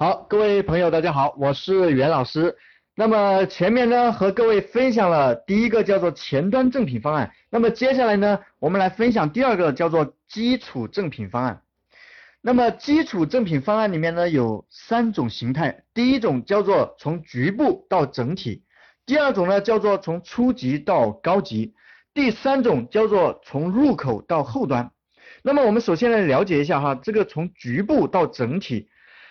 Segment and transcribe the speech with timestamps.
[0.00, 2.56] 好，各位朋友，大家好，我是袁老师。
[2.94, 11.62] 那么前面呢和各位分享了第一个叫做前端正品方案，那么接下来呢我们来分享第二个叫做基础正品方案。
[12.40, 18.62] 那么基础正品方案里面呢有三种形态，第一种叫做从局部到整体，
[19.04, 21.74] 第二种呢叫做从初级到高级，
[22.14, 24.92] 第三种叫做从入口到后端。
[25.42, 28.88] 那么我们首先来了解一下哈，这个从局部到整体。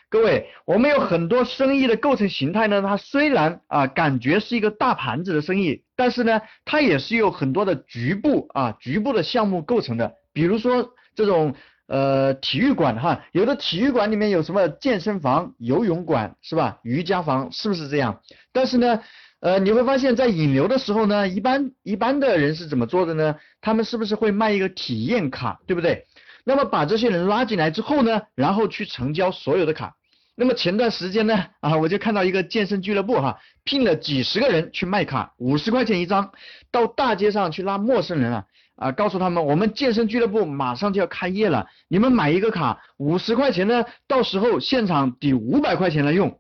[0.10, 10.14] 各位，我们有很多生意的构成形态呢，它虽然啊感觉是一个大盘子的生意，但是呢，它也是有很多的局部啊局部的项目构成的。
[10.32, 11.56] 比如说这种
[11.88, 16.80] 呃体育馆哈，有的体育馆里面有什么健身房、游泳馆是吧？
[16.84, 18.22] 瑜伽房是不是这样？
[18.54, 19.02] 但是呢，
[19.42, 23.36] 呃你会发现在引流的时候呢，一般一般的人是怎么做的呢？
[23.60, 26.06] 他们是不是会卖一个体验卡，对不对？
[26.48, 29.98] 那么把这些人拉进来之后呢，然后去成交所有的卡。
[30.34, 36.32] 那么前段时间呢，啊，我就看到一个健身俱乐部哈，聘了几十个人去卖卡，五十块钱一张，
[36.72, 38.46] 到大街上去拉陌生人啊，
[38.78, 46.40] 啊，告诉他们我们健身俱乐部马上就要开业了，你们买一个卡五十块钱呢，到时候现场抵五百块钱来用。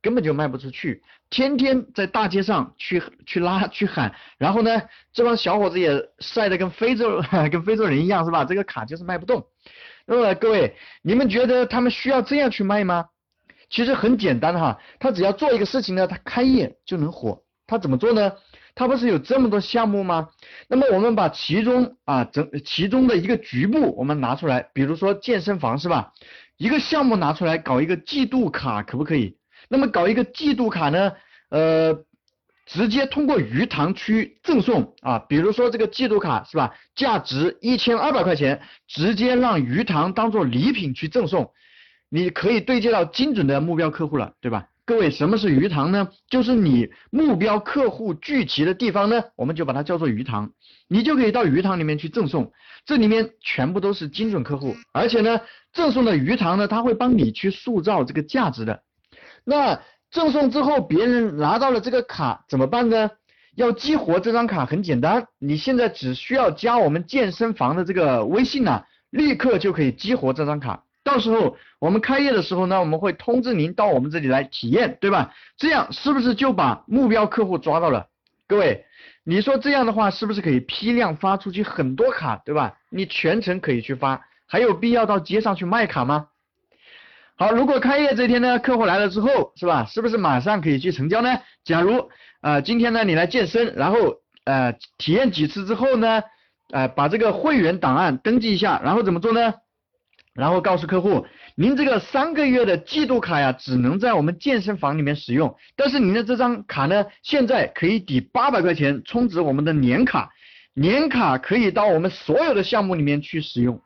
[0.00, 4.82] 根本就卖不出去，天天在大街上去去拉去喊，然后呢，
[5.12, 8.44] 这帮小伙子也晒得跟非洲 跟非洲人一样，是吧？
[8.44, 9.46] 这个卡就是卖不动。
[10.06, 13.06] 那么各位，你们觉得他们需要这样去卖吗？
[13.70, 17.42] 其实很简单哈，他只要做一个事情呢，他开业就能火。
[17.66, 18.32] 他怎么做呢？
[18.74, 20.28] 他不是有这么多项目吗？
[20.68, 26.12] 那么我们把其中啊整其中的一个局部我们拿出来，比如说健身房是吧？
[26.56, 29.36] 一个项目拿出来搞一个季度卡，可不可以？
[29.68, 31.12] 那么搞一个季度卡呢？
[31.50, 31.94] 呃，
[32.66, 36.74] 直接通过鱼塘区赠送啊，比如说这个季度卡是吧？
[36.94, 41.52] 价值一千二百块钱，直接让鱼塘当做礼品去赠送，
[42.10, 44.68] 你可以对接到精准的目标客户了，对吧？
[44.84, 46.08] 各位，什么是鱼塘呢？
[46.30, 50.50] 就是你目标客户聚集的地方呢，我们就把它叫做鱼塘，
[50.88, 52.52] 你就可以到鱼塘里面去赠送，
[52.86, 55.40] 这里面全部都是精准客户，而且呢，
[55.72, 58.82] 赠送的鱼塘呢，它会帮你去塑造这个价值的。
[59.48, 63.10] 那赠送之后，别人拿到了这个卡怎么办呢？
[63.56, 70.84] 要激活这张卡很简单，你现在只需要加我们健身房的这个微信呢，立刻就可以激活这张卡。
[71.02, 75.32] 到时候我们开业的时候呢，我们会通知您到我们这里来体验，对吧？
[75.56, 78.08] 这样是不是就把目标客户抓到了？
[78.46, 78.84] 各位，
[79.24, 82.76] 你说这样的话是不是可以批量发出去很多卡，对吧？
[82.90, 86.26] 你全程可以去发，还有必要到街上去卖卡吗？
[87.40, 89.84] 好，如果开业这天呢，客户来了之后，是吧？
[89.84, 91.38] 是不是马上可以去成交呢？
[91.62, 92.10] 假如
[92.40, 96.24] 啊，今天呢你来健身，然后呃体验几次之后呢，
[96.72, 99.54] 呃把这个会员档案登记一下，然后怎么做呢？
[100.34, 110.30] 然后告诉客户，您这个三个月的季度卡呀，只能在我们健身房里面使用，但是您的这张卡呢，现在可以抵八百块钱充值我们的年卡，
[110.74, 113.80] 年卡可以到我们所有的项目里面去使用，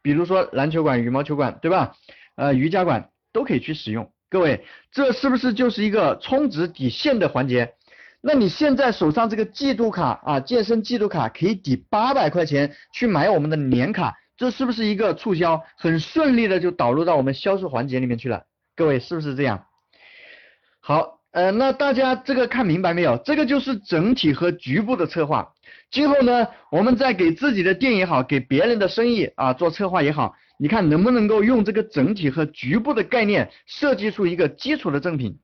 [0.00, 1.96] 比如说篮球馆、羽毛球馆，对吧？
[2.36, 7.74] 呃，瑜伽馆都可以去使用，各位，这是不是就是一个充值抵现的环节？
[8.20, 15.62] 那你现在手上这个季度卡啊，健身季度卡可以抵八百块钱去买我们的年卡，这是不是一个促销？
[15.76, 19.66] 很顺利的就导入到我们销售环节里面去了，各位是不是这样？
[20.80, 23.18] 好，呃，那大家这个看明白没有？
[23.18, 25.52] 这个就是整体和局部的策划。
[25.90, 30.34] 今后呢，我们在给自己的店也好，给别人的生意啊做策划也好。
[30.64, 35.38] 你看能不能够用这个整体和局部的概念设计出一个基础的赠品？